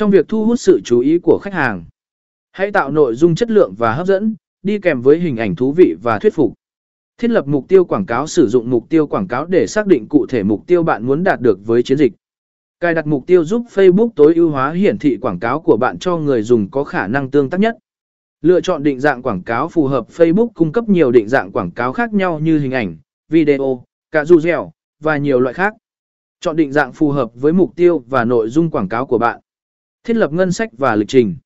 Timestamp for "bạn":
10.82-11.06, 15.76-15.98, 29.18-29.40